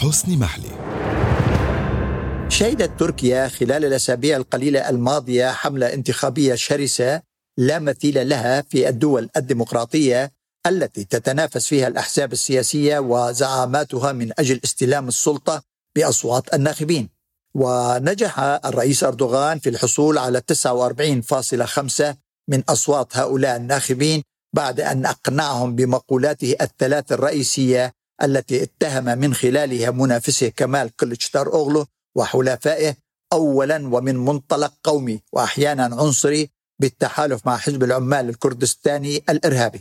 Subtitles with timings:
[0.00, 0.70] حسن محلي
[2.48, 7.22] شهدت تركيا خلال الأسابيع القليلة الماضية حملة انتخابية شرسة
[7.58, 10.32] لا مثيل لها في الدول الديمقراطية
[10.66, 15.62] التي تتنافس فيها الأحزاب السياسية وزعاماتها من أجل استلام السلطة
[15.96, 17.08] بأصوات الناخبين.
[17.54, 22.16] ونجح الرئيس أردوغان في الحصول على 49.5
[22.48, 24.22] من أصوات هؤلاء الناخبين
[24.56, 27.92] بعد أن أقنعهم بمقولاته الثلاث الرئيسية
[28.22, 32.96] التي اتهم من خلالها منافسه كمال كلتشدار أوغلو وحلفائه
[33.32, 39.80] اولا ومن منطلق قومي واحيانا عنصري بالتحالف مع حزب العمال الكردستاني الإرهابي.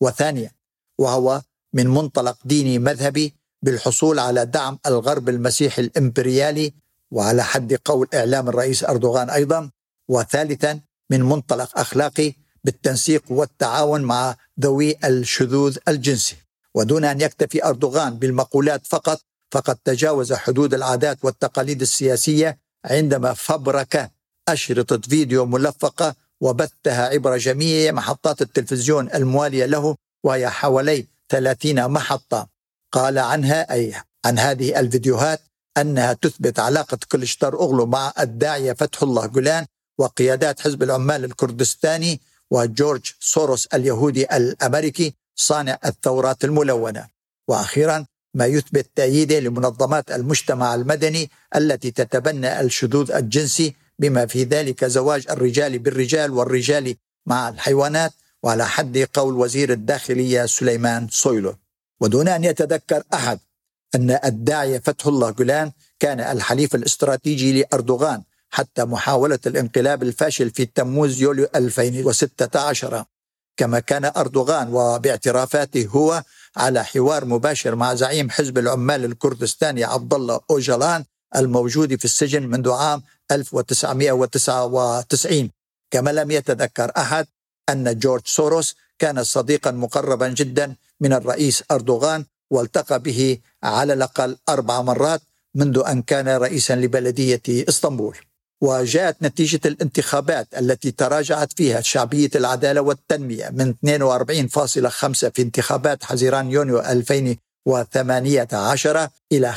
[0.00, 0.50] وثانيا
[0.98, 1.42] وهو
[1.72, 6.72] من منطلق ديني مذهبي بالحصول على دعم الغرب المسيحي الإمبريالي
[7.10, 9.70] وعلى حد قول إعلام الرئيس أردوغان أيضا
[10.08, 12.32] وثالثا من منطلق أخلاقي
[12.64, 16.36] بالتنسيق والتعاون مع ذوي الشذوذ الجنسي
[16.74, 19.20] ودون أن يكتفي أردوغان بالمقولات فقط
[19.52, 24.10] فقد تجاوز حدود العادات والتقاليد السياسية عندما فبرك
[24.48, 32.48] أشرطة فيديو ملفقة وبثها عبر جميع محطات التلفزيون الموالية له وهي حوالي 30 محطة.
[32.92, 35.40] قال عنها أي عن هذه الفيديوهات
[35.78, 39.66] أنها تثبت علاقة كلشتر أوغلو مع الداعية فتح الله جولان
[39.98, 42.20] وقيادات حزب العمال الكردستاني
[42.50, 47.08] وجورج سوروس اليهودي الأمريكي صانع الثورات الملونة.
[47.48, 55.26] وأخيرا ما يثبت تأييده لمنظمات المجتمع المدني التي تتبنى الشذوذ الجنسي بما في ذلك زواج
[55.30, 58.12] الرجال بالرجال والرجال مع الحيوانات.
[58.42, 61.54] وعلى حد قول وزير الداخلية سليمان سويلو
[62.00, 63.38] ودون أن يتذكر أحد
[63.94, 71.22] أن الداعية فتح الله جولان كان الحليف الاستراتيجي لأردوغان حتى محاولة الانقلاب الفاشل في تموز
[71.22, 73.04] يوليو 2016
[73.62, 76.22] كما كان أردوغان وباعترافاته هو
[76.56, 81.04] على حوار مباشر مع زعيم حزب العمال الكردستاني عبد الله أوجلان
[81.36, 85.50] الموجود في السجن منذ عام 1999
[85.90, 87.26] كما لم يتذكر أحد
[87.68, 94.82] أن جورج سوروس كان صديقا مقربا جدا من الرئيس أردوغان والتقى به على الأقل أربع
[94.82, 95.22] مرات
[95.54, 98.16] منذ أن كان رئيسا لبلدية إسطنبول.
[98.62, 103.76] وجاءت نتيجة الانتخابات التي تراجعت فيها شعبية العدالة والتنمية من 42.5
[105.28, 109.56] في انتخابات حزيران يونيو 2018 إلى 35%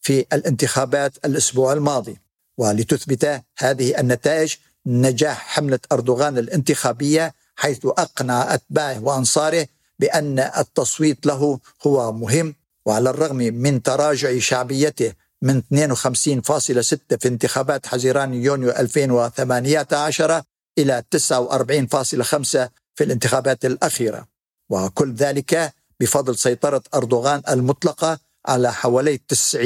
[0.00, 2.16] في الانتخابات الأسبوع الماضي.
[2.58, 4.54] ولتثبت هذه النتائج
[4.86, 9.66] نجاح حملة أردوغان الانتخابية حيث أقنع أتباعه وأنصاره
[9.98, 12.54] بأن التصويت له هو مهم
[12.86, 20.42] وعلى الرغم من تراجع شعبيته من 52.6 في انتخابات حزيران يونيو 2018
[20.78, 24.26] إلى 49.5 في الانتخابات الأخيرة.
[24.70, 29.20] وكل ذلك بفضل سيطرة أردوغان المطلقة على حوالي
[29.54, 29.56] 90%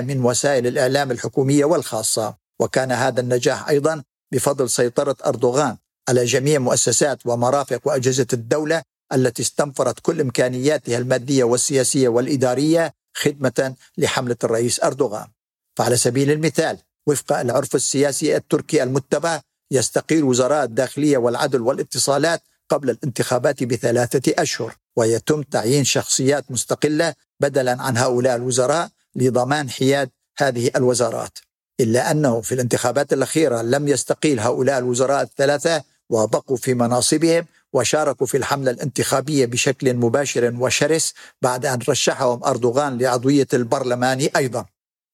[0.00, 2.34] من وسائل الإعلام الحكومية والخاصة.
[2.60, 4.02] وكان هذا النجاح أيضا
[4.32, 5.76] بفضل سيطرة أردوغان
[6.08, 8.82] على جميع مؤسسات ومرافق وأجهزة الدولة
[9.12, 15.26] التي استنفرت كل إمكانياتها المادية والسياسية والإدارية خدمة لحملة الرئيس أردوغان.
[15.76, 23.64] فعلى سبيل المثال وفق العرف السياسي التركي المتبع يستقيل وزراء الداخلية والعدل والاتصالات قبل الانتخابات
[23.64, 31.38] بثلاثة أشهر ويتم تعيين شخصيات مستقلة بدلا عن هؤلاء الوزراء لضمان حياد هذه الوزارات.
[31.80, 38.36] إلا أنه في الانتخابات الأخيرة لم يستقيل هؤلاء الوزراء الثلاثة وبقوا في مناصبهم وشاركوا في
[38.36, 44.66] الحملة الانتخابية بشكل مباشر وشرس بعد أن رشحهم أردوغان لعضوية البرلمان أيضا.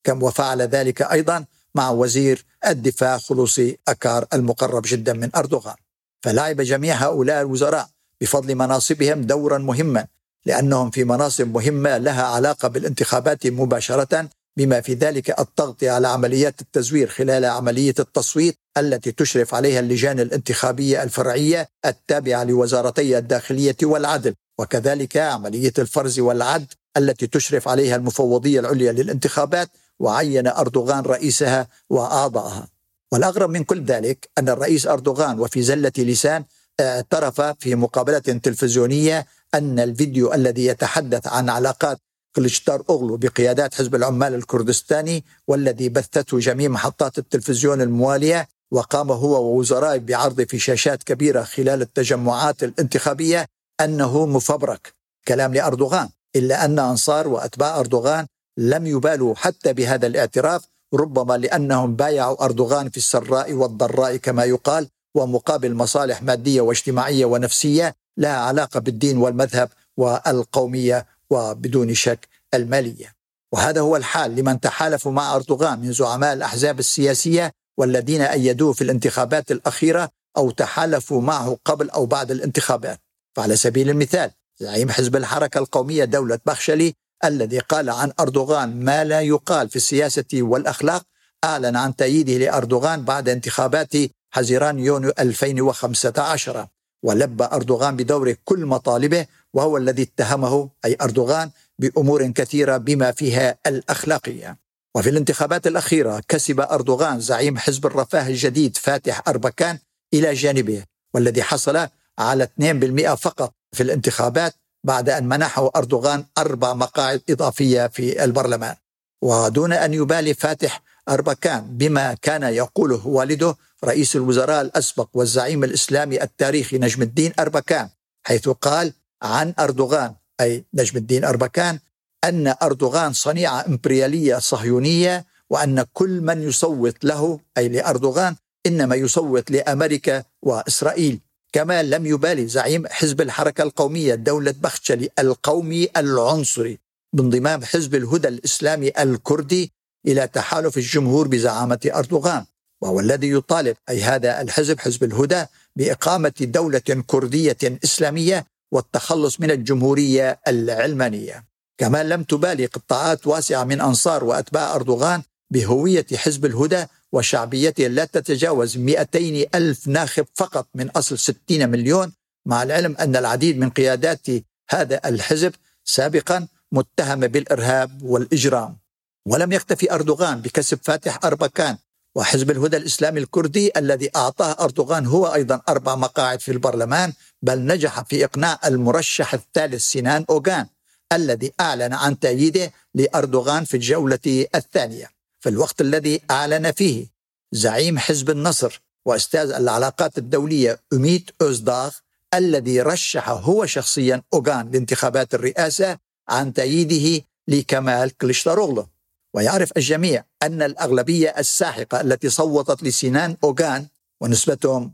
[0.04, 1.44] كم وفعل ذلك أيضا
[1.74, 5.76] مع وزير الدفاع خلوصي أكار المقرب جدا من أردوغان.
[6.22, 7.88] فلعب جميع هؤلاء الوزراء
[8.20, 10.06] بفضل مناصبهم دورا مهما
[10.46, 17.08] لأنهم في مناصب مهمة لها علاقة بالانتخابات مباشرة بما في ذلك التغطية على عمليات التزوير
[17.08, 24.34] خلال عملية التصويت التي تشرف عليها اللجان الانتخابية الفرعية التابعة لوزارتي الداخلية والعدل.
[24.58, 26.66] وكذلك عملية الفرز والعد
[26.96, 29.68] التي تشرف عليها المفوضية العليا للانتخابات
[29.98, 32.68] وعين أردوغان رئيسها وأعضائها
[33.12, 36.44] والأغرب من كل ذلك أن الرئيس أردوغان وفي زلة لسان
[36.80, 41.98] اعترف في مقابلة تلفزيونية أن الفيديو الذي يتحدث عن علاقات
[42.36, 49.98] كلشتار أغلو بقيادات حزب العمال الكردستاني والذي بثته جميع محطات التلفزيون الموالية وقام هو ووزرائه
[49.98, 53.46] بعرض في شاشات كبيرة خلال التجمعات الانتخابية
[53.80, 54.94] أنه مفبرك.
[55.28, 56.08] كلام لأردوغان.
[56.36, 58.26] إلا أن أنصار وأتباع أردوغان
[58.58, 60.62] لم يبالوا حتى بهذا الاعتراف
[60.94, 68.36] ربما لأنهم بايعوا أردوغان في السراء والضراء كما يقال ومقابل مصالح مادية واجتماعية ونفسية لها
[68.36, 73.14] علاقة بالدين والمذهب والقومية وبدون شك المالية.
[73.52, 79.50] وهذا هو الحال لمن تحالفوا مع أردوغان من زعماء الأحزاب السياسية والذين أيدوه في الانتخابات
[79.50, 83.00] الأخيرة أو تحالفوا معه قبل أو بعد الانتخابات.
[83.36, 84.30] فعلى سبيل المثال
[84.60, 86.94] زعيم حزب الحركة القومية دولة بخشلي
[87.24, 91.02] الذي قال عن أردوغان ما لا يقال في السياسة والأخلاق
[91.44, 93.92] أعلن عن تأييده لأردوغان بعد انتخابات
[94.30, 96.66] حزيران يونيو 2015
[97.02, 104.58] ولبى أردوغان بدور كل مطالبه وهو الذي اتهمه أي أردوغان بأمور كثيرة بما فيها الأخلاقية.
[104.96, 109.78] وفي الانتخابات الأخيرة كسب أردوغان زعيم حزب الرفاه الجديد فاتح أربكان
[110.14, 110.84] إلى جانبه
[111.14, 114.54] والذي حصل على 2% فقط في الانتخابات
[114.84, 118.74] بعد أن منحه أردوغان أربع مقاعد إضافية في البرلمان.
[119.22, 126.78] ودون أن يبالي فاتح أربكان بما كان يقوله والده رئيس الوزراء الأسبق والزعيم الإسلامي التاريخي
[126.78, 127.88] نجم الدين أربكان
[128.26, 128.92] حيث قال
[129.24, 131.78] عن أردوغان أي نجم الدين أربكان
[132.24, 138.36] أن أردوغان صنيعة إمبريالية صهيونية وأن كل من يصوت له أي لأردوغان
[138.66, 141.20] إنما يصوت لأمريكا وإسرائيل.
[141.52, 146.78] كما لم يبالي زعيم حزب الحركة القومية دولة بخشلي القومي العنصري
[147.12, 149.72] بانضمام حزب الهدى الإسلامي الكردي
[150.06, 152.44] إلى تحالف الجمهور بزعامة أردوغان.
[152.82, 155.44] وهو الذي يطالب أي هذا الحزب حزب الهدى
[155.76, 161.44] بإقامة دولة كردية إسلامية والتخلص من الجمهورية العلمانية.
[161.78, 168.76] كما لم تبالي قطاعات واسعة من أنصار وأتباع أردوغان بهوية حزب الهدى وشعبيته لا تتجاوز
[168.76, 172.12] 200 ألف ناخب فقط من أصل 60 مليون
[172.46, 174.26] مع العلم أن العديد من قيادات
[174.70, 175.54] هذا الحزب
[175.84, 178.78] سابقا متهمة بالإرهاب والإجرام.
[179.26, 181.76] ولم يكتفي أردوغان بكسب فاتح أربكان
[182.14, 187.12] وحزب الهدى الإسلامي الكردي الذي أعطاه أردوغان هو أيضا أربع مقاعد في البرلمان
[187.44, 190.66] بل نجح في إقناع المرشح الثالث سينان أوغان
[191.12, 195.10] الذي أعلن عن تأييده لأردوغان في الجولة الثانية.
[195.40, 197.06] في الوقت الذي أعلن فيه
[197.52, 201.94] زعيم حزب النصر وأستاذ العلاقات الدولية أميت أوزداغ
[202.34, 205.98] الذي رشح هو شخصيا أوغان لانتخابات الرئاسة
[206.28, 208.86] عن تأييده لكمال كليشتاروغلو.
[209.34, 213.86] ويعرف الجميع أن الأغلبية الساحقة التي صوتت لسنان أوغان
[214.20, 214.92] ونسبتهم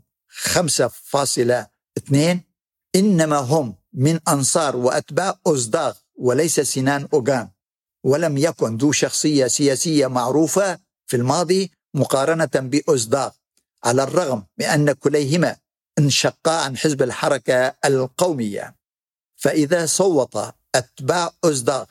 [2.09, 2.37] 5.2
[2.95, 7.49] إنما هم من أنصار وأتباع أوزداغ وليس سنان أوغان
[8.03, 13.31] ولم يكن ذو شخصية سياسية معروفة في الماضي مقارنة بأوزداغ
[13.83, 15.55] على الرغم من أن كليهما
[15.99, 18.75] انشقا عن حزب الحركة القومية.
[19.35, 20.37] فإذا صوت
[20.75, 21.85] أتباع أوزداغ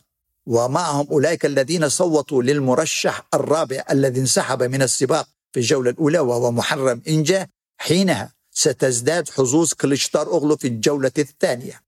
[0.46, 7.02] ومعهم أولئك الذين صوتوا للمرشح الرابع الذي انسحب من السباق في الجولة الأولى وهو محرم
[7.08, 7.48] إنجا
[7.78, 11.82] حينها ستزداد حظوظ كليشتار أغلو في الجولة الثانية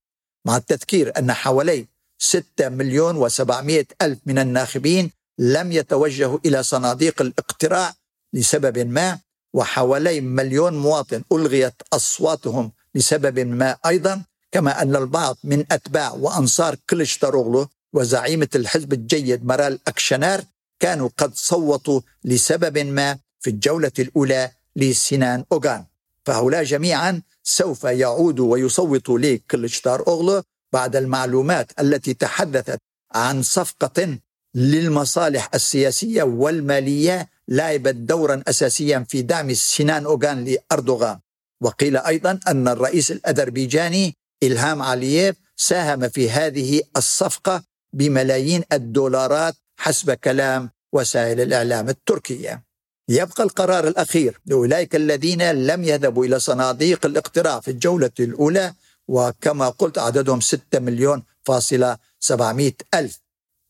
[0.46, 1.86] مع التذكير أن حوالي
[2.18, 7.94] 6 مليون و700 ألف من الناخبين لم يتوجهوا إلى صناديق الاقتراع
[8.32, 9.18] لسبب ما
[9.54, 14.22] وحوالي مليون مواطن ألغيت أصواتهم لسبب ما أيضا
[14.52, 20.44] كما أن البعض من أتباع وأنصار كليشتاروغلو وزعيمة الحزب الجيد مرال أكشنار
[20.80, 25.91] كانوا قد صوتوا لسبب ما في الجولة الأولى لسنان أوغان.
[26.26, 32.78] فهؤلاء جميعا سوف يعودوا ويصوتوا لكلشتار أوغلو بعد المعلومات التي تحدثت
[33.14, 34.18] عن صفقة
[34.54, 41.18] للمصالح السياسية والمالية لعبت دورا أساسيا في دعم سنان أوغان لأردوغان.
[41.62, 47.62] وقيل أيضا أن الرئيس الأذربيجاني إلهام علييف ساهم في هذه الصفقة
[47.92, 52.62] بملايين الدولارات حسب كلام وسائل الإعلام التركية.
[53.08, 54.40] يبقى القرار الأخير.
[54.46, 58.74] لأولئك الذين لم يذهبوا إلى صناديق الاقتراع في الجولة الأولى
[59.08, 63.20] وكما قلت عددهم 6 مليون فاصلة 700 ألف.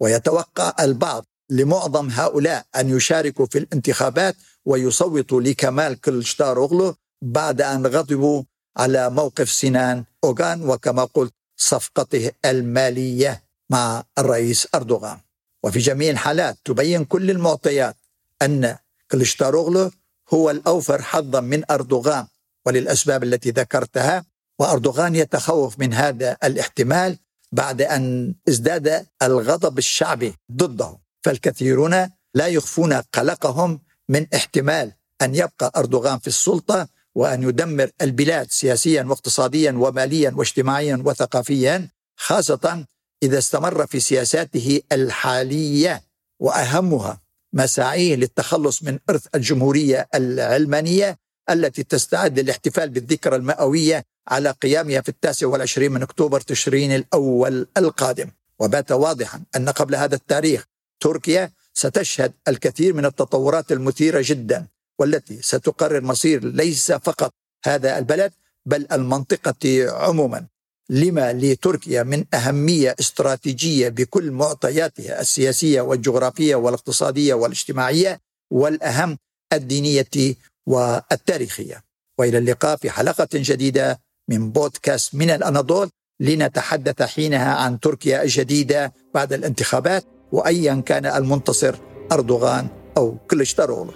[0.01, 8.43] ويتوقع البعض لمعظم هؤلاء أن يشاركوا في الانتخابات ويصوتوا لكمال كلشتاروغلو بعد أن غضبوا
[8.77, 15.19] على موقف سنان أوغان وكما قلت صفقته المالية مع الرئيس أردوغان.
[15.65, 17.97] وفي جميع الحالات تبين كل المعطيات
[18.43, 18.77] أن
[19.13, 19.91] كلشتاروغلو
[20.35, 22.27] هو الأوفر حظا من أردوغان
[22.67, 24.25] وللأسباب التي ذكرتها
[24.59, 27.19] وأردوغان يتخوف من هذا الاحتمال
[27.53, 34.93] بعد أن ازداد الغضب الشعبي ضده فالكثيرون لا يخفون قلقهم من احتمال
[35.23, 42.87] أن يبقى أردوغان في السلطة وأن يدمر البلاد سياسيا واقتصاديا وماليا واجتماعيا وثقافيا خاصة
[43.23, 46.03] إذا استمر في سياساته الحالية
[46.41, 47.21] وأهمها
[47.53, 51.19] مساعيه للتخلص من إرث الجمهورية العلمانية
[51.51, 58.31] التي تستعد للاحتفال بالذكرى المئوية على قيامها في التاسع والعشرين من أكتوبر تشرين الأول القادم.
[58.59, 60.65] وبات واضحا أن قبل هذا التاريخ
[61.01, 64.67] تركيا ستشهد الكثير من التطورات المثيرة جدا
[64.99, 68.33] والتي ستقرر مصير ليس فقط هذا البلد
[68.67, 70.47] بل المنطقة عموما.
[70.91, 78.21] لما لتركيا من أهمية استراتيجية بكل معطياتها السياسية والجغرافية والاقتصادية والاجتماعية
[78.51, 79.19] والأهم
[79.53, 80.37] الدينية
[80.67, 81.83] والتاريخية.
[82.19, 85.91] وإلى اللقاء في حلقة جديدة من بودكاست من الأناضول.
[86.21, 91.75] لنتحدث حينها عن تركيا الجديدة بعد الانتخابات وايا كان المنتصر
[92.13, 93.93] أردوغان أو كلشتاروغلو